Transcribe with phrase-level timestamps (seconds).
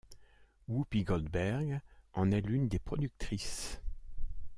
[0.67, 1.79] Whoopi Goldberg
[2.13, 3.79] en est l'une des productrices.